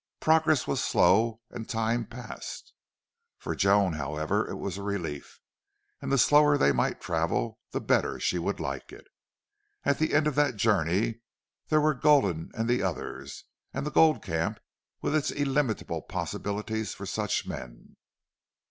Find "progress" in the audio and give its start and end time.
0.19-0.65